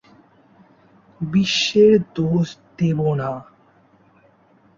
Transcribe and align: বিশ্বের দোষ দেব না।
বিশ্বের 1.21 1.91
দোষ 2.15 2.47
দেব 2.77 2.99
না। 3.13 3.31